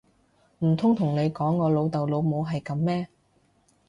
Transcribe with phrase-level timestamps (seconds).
[0.65, 3.07] 唔通同你講我老豆老母係噉咩！